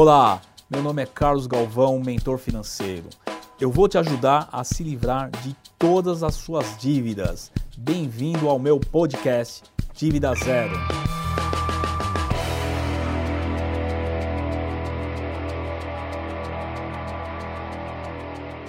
[0.00, 0.40] Olá,
[0.70, 3.08] meu nome é Carlos Galvão, mentor financeiro.
[3.60, 7.50] Eu vou te ajudar a se livrar de todas as suas dívidas.
[7.76, 10.72] Bem-vindo ao meu podcast Dívida Zero.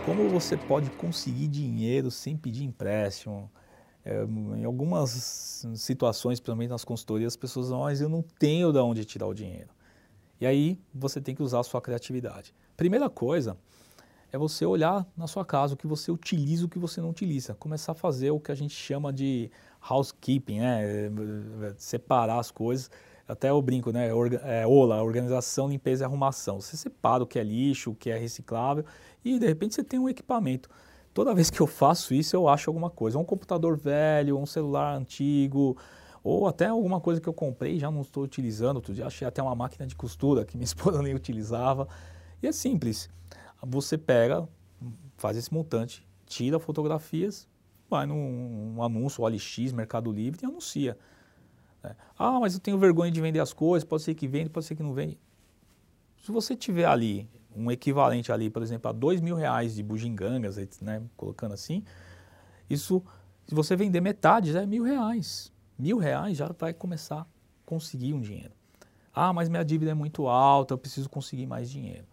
[0.04, 3.52] Como você pode conseguir dinheiro sem pedir empréstimo?
[4.04, 4.24] É,
[4.58, 9.06] em algumas situações, principalmente nas consultorias, as pessoas dizem, mas eu não tenho de onde
[9.06, 9.70] tirar o dinheiro.
[10.40, 12.54] E aí você tem que usar a sua criatividade.
[12.78, 13.58] Primeira coisa
[14.32, 17.10] é você olhar na sua casa o que você utiliza e o que você não
[17.10, 17.56] utiliza.
[17.56, 19.52] Começar a fazer o que a gente chama de
[19.90, 20.82] housekeeping, né?
[21.78, 22.90] separar as coisas.
[23.28, 24.10] Até eu brinco, né?
[24.44, 26.60] É, OLA, organização, limpeza e arrumação.
[26.60, 28.86] Você separa o que é lixo, o que é reciclável
[29.24, 30.70] e de repente você tem um equipamento.
[31.14, 33.18] Toda vez que eu faço isso, eu acho alguma coisa.
[33.18, 35.76] Um computador velho, um celular antigo,
[36.24, 38.78] ou até alguma coisa que eu comprei e já não estou utilizando.
[38.78, 41.88] Outro dia achei até uma máquina de costura que minha esposa nem utilizava.
[42.42, 43.10] E é simples.
[43.62, 44.48] Você pega,
[45.18, 47.48] faz esse montante, tira fotografias,
[47.90, 50.98] vai num um anúncio, OLX, Mercado Livre e anuncia.
[51.84, 51.96] É.
[52.18, 54.76] Ah, mas eu tenho vergonha de vender as coisas, pode ser que vende, pode ser
[54.76, 55.18] que não vende.
[56.22, 60.58] Se você tiver ali um equivalente ali, por exemplo, a dois mil reais de bugigangas,
[60.82, 61.84] né, colocando assim,
[62.70, 63.04] isso,
[63.48, 65.52] se você vender metade, já é mil reais.
[65.80, 67.26] Mil reais já vai começar a
[67.66, 68.52] conseguir um dinheiro.
[69.14, 72.06] Ah, mas minha dívida é muito alta, eu preciso conseguir mais dinheiro.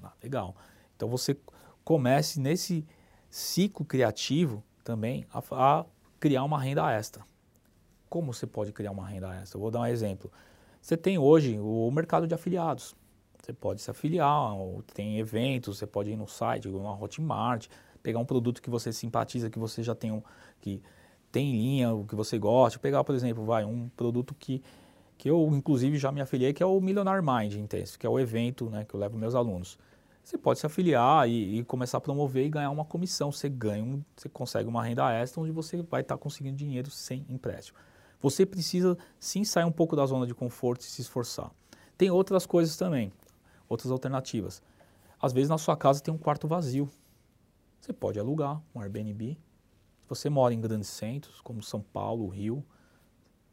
[0.00, 0.54] Ah, legal.
[0.94, 1.36] Então você
[1.84, 2.86] comece nesse
[3.28, 5.84] ciclo criativo também a, a
[6.20, 7.24] criar uma renda extra.
[8.08, 9.56] Como você pode criar uma renda extra?
[9.56, 10.30] Eu vou dar um exemplo.
[10.80, 12.94] Você tem hoje o mercado de afiliados.
[13.42, 14.52] Você pode se afiliar,
[14.94, 17.66] tem eventos, você pode ir no site, na Hotmart,
[18.02, 20.22] pegar um produto que você simpatiza, que você já tem um,
[20.60, 20.80] que
[21.30, 22.78] tem em linha, o que você gosta.
[22.78, 24.62] Pegar, por exemplo, vai um produto que,
[25.16, 28.18] que eu inclusive já me afiliei, que é o Millionaire Mind Intense, que é o
[28.18, 29.78] evento né, que eu levo meus alunos.
[30.22, 33.32] Você pode se afiliar e, e, começar a promover e ganhar uma comissão.
[33.32, 37.24] Você ganha, um, você consegue uma renda extra onde você vai estar conseguindo dinheiro sem
[37.28, 37.78] empréstimo.
[38.20, 41.50] Você precisa sim sair um pouco da zona de conforto e se esforçar.
[41.96, 43.10] Tem outras coisas também
[43.70, 44.60] outras alternativas.
[45.22, 46.90] Às vezes na sua casa tem um quarto vazio.
[47.80, 49.38] Você pode alugar um Airbnb.
[50.10, 52.64] Você mora em grandes centros, como São Paulo, Rio,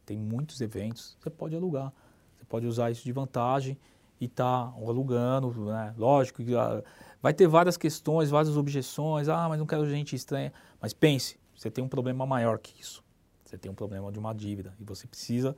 [0.03, 1.93] tem muitos eventos, você pode alugar.
[2.35, 3.77] Você pode usar isso de vantagem
[4.19, 5.51] e tá alugando.
[5.65, 5.93] Né?
[5.95, 6.83] Lógico que ah,
[7.21, 9.29] vai ter várias questões, várias objeções.
[9.29, 10.51] Ah, mas não quero gente estranha.
[10.81, 13.03] Mas pense, você tem um problema maior que isso.
[13.45, 15.55] Você tem um problema de uma dívida e você precisa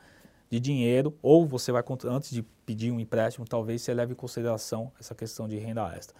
[0.50, 4.92] de dinheiro, ou você vai, antes de pedir um empréstimo, talvez você leve em consideração
[5.00, 6.16] essa questão de renda extra.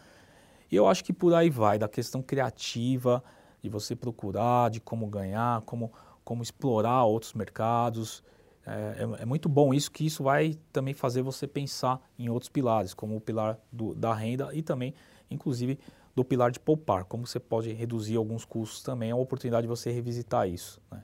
[0.72, 3.22] E eu acho que por aí vai, da questão criativa,
[3.62, 5.92] de você procurar, de como ganhar, como,
[6.24, 8.24] como explorar outros mercados.
[8.66, 12.50] É, é, é, muito bom isso, que isso vai também fazer você pensar em outros
[12.50, 14.94] pilares, como o pilar do, da renda e também,
[15.30, 15.80] inclusive,
[16.16, 19.68] do pilar de poupar, como você pode reduzir alguns custos também, é uma oportunidade de
[19.68, 20.80] você revisitar isso.
[20.92, 21.02] Né?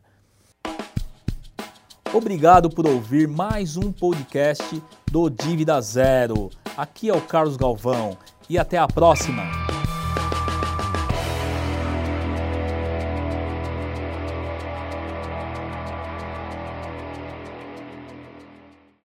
[2.14, 6.50] Obrigado por ouvir mais um podcast do Dívida Zero.
[6.78, 8.18] Aqui é o Carlos Galvão
[8.50, 9.75] e até a próxima.